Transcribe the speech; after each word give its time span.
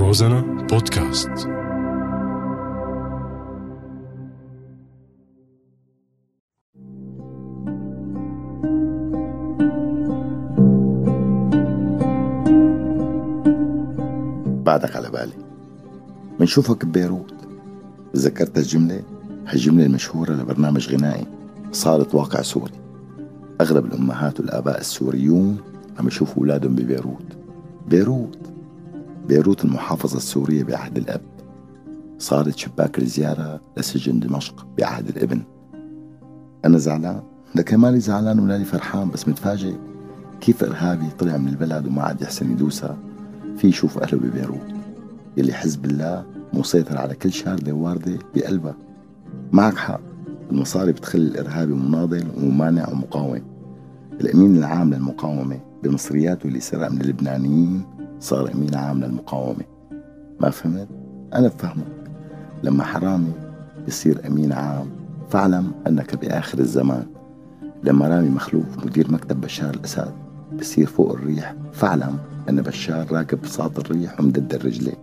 روزانا 0.00 0.66
بودكاست. 0.70 1.28
بعدك 1.28 1.46
على 14.96 15.10
بالي. 15.10 15.32
بنشوفك 16.38 16.84
ببيروت. 16.84 17.34
تذكرت 18.12 18.58
الجملة؟ 18.58 19.02
هالجملة 19.46 19.86
المشهورة 19.86 20.32
لبرنامج 20.32 20.94
غنائي. 20.94 21.26
صارت 21.72 22.14
واقع 22.14 22.42
سوري. 22.42 22.72
أغلب 23.60 23.84
الأمهات 23.84 24.40
والآباء 24.40 24.80
السوريون 24.80 25.56
عم 25.98 26.06
يشوفوا 26.06 26.42
أولادهم 26.42 26.74
ببيروت. 26.74 27.36
بيروت. 27.88 28.38
بيروت 29.28 29.64
المحافظة 29.64 30.16
السورية 30.16 30.64
بعهد 30.64 30.96
الأب. 30.96 31.20
صارت 32.18 32.58
شباك 32.58 32.98
الزيارة 32.98 33.60
لسجن 33.76 34.20
دمشق 34.20 34.66
بعهد 34.78 35.08
الابن. 35.08 35.42
أنا 36.64 36.78
زعلان 36.78 37.22
لكن 37.54 37.76
مالي 37.76 38.00
زعلان 38.00 38.38
ولا 38.38 38.64
فرحان 38.64 39.10
بس 39.10 39.28
متفاجئ 39.28 39.74
كيف 40.40 40.64
إرهابي 40.64 41.06
طلع 41.18 41.36
من 41.36 41.48
البلد 41.48 41.86
وما 41.86 42.02
عاد 42.02 42.22
يحسن 42.22 42.52
يدوسها 42.52 42.98
في 43.56 43.68
يشوف 43.68 43.98
أهله 43.98 44.18
ببيروت 44.18 44.66
يلي 45.36 45.52
حزب 45.52 45.84
الله 45.84 46.26
مسيطر 46.52 46.98
على 46.98 47.14
كل 47.14 47.32
شاردة 47.32 47.72
وواردة 47.72 48.18
بقلبها 48.34 48.74
معك 49.52 49.76
حق 49.76 50.00
المصاري 50.50 50.92
بتخلي 50.92 51.24
الإرهابي 51.24 51.72
مناضل 51.72 52.26
وممانع 52.36 52.88
ومقاوم. 52.88 53.42
الأمين 54.20 54.56
العام 54.56 54.94
للمقاومة 54.94 55.60
بمصرياته 55.82 56.46
اللي 56.46 56.60
سرق 56.60 56.90
من 56.90 57.00
اللبنانيين 57.00 57.82
صار 58.20 58.52
أمين 58.54 58.74
عام 58.74 59.00
للمقاومة. 59.00 59.64
ما 60.40 60.50
فهمت؟ 60.50 60.88
أنا 61.34 61.48
بفهمك. 61.48 61.86
لما 62.62 62.84
حرامي 62.84 63.32
يصير 63.88 64.26
أمين 64.26 64.52
عام 64.52 64.86
فاعلم 65.30 65.72
أنك 65.86 66.16
بآخر 66.16 66.58
الزمان. 66.58 67.06
لما 67.84 68.08
رامي 68.08 68.28
مخلوف 68.28 68.86
مدير 68.86 69.12
مكتب 69.12 69.40
بشار 69.40 69.74
الأسد 69.74 70.12
بصير 70.58 70.86
فوق 70.86 71.12
الريح 71.12 71.54
فاعلم 71.72 72.18
أن 72.48 72.62
بشار 72.62 73.12
راكب 73.12 73.42
بساط 73.42 73.78
الريح 73.78 74.20
ومدد 74.20 74.54
الرجلين 74.54 74.96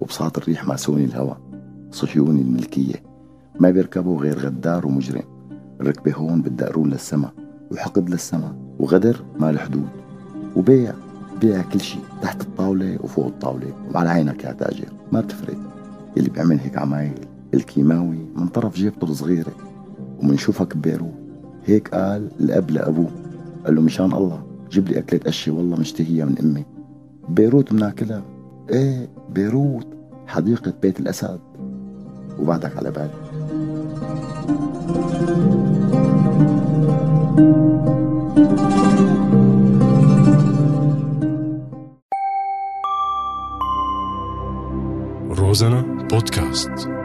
وبساط 0.00 0.38
الريح 0.38 0.68
ماسوني 0.68 1.04
الهوى 1.04 1.36
صهيوني 1.90 2.40
الملكية. 2.40 3.02
ما 3.60 3.70
بيركبوا 3.70 4.20
غير 4.20 4.38
غدار 4.38 4.86
ومجرم. 4.86 5.22
الركبة 5.80 6.14
هون 6.14 6.42
بتدقرون 6.42 6.90
للسما 6.90 7.30
وحقد 7.72 8.10
للسما 8.10 8.56
وغدر 8.78 9.24
ما 9.38 9.58
حدود. 9.58 9.88
وبيع 10.56 10.94
بيع 11.40 11.62
كل 11.62 11.80
شيء 11.80 12.02
تحت 12.22 12.40
الطاولة 12.40 12.98
وفوق 13.04 13.26
الطاولة 13.26 13.72
وعلى 13.94 14.10
عينك 14.10 14.44
يا 14.44 14.52
تاجر. 14.52 14.88
ما 15.12 15.20
بتفرق. 15.20 15.56
اللي 16.16 16.30
بيعمل 16.30 16.58
هيك 16.60 16.78
عمايل 16.78 17.18
الكيماوي 17.54 18.18
من 18.36 18.46
طرف 18.46 18.74
جيبته 18.74 19.04
الصغيرة 19.04 19.52
ومنشوفك 20.22 20.76
ببيروت. 20.76 21.14
هيك 21.64 21.88
قال 21.88 22.30
الأب 22.40 22.70
لأبوه. 22.70 23.10
قال 23.64 23.74
له 23.74 23.80
مشان 23.80 24.12
الله 24.12 24.42
جيب 24.70 24.88
لي 24.88 24.98
أكلة 24.98 25.20
قشة 25.26 25.52
والله 25.52 25.76
مشتهية 25.76 26.24
من 26.24 26.38
أمي. 26.38 26.64
بيروت 27.28 27.72
بناكلها 27.72 28.22
إيه 28.70 29.08
بيروت 29.34 29.86
حديقة 30.26 30.72
بيت 30.82 31.00
الأسد. 31.00 31.40
وبعدك 32.38 32.76
على 32.76 32.90
بالي. 32.90 33.10
روزانا 45.30 45.82
بودكاست 45.82 46.97